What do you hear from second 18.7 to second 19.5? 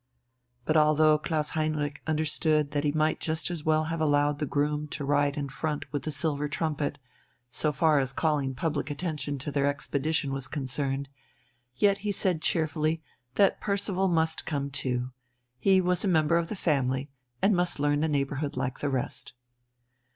the rest.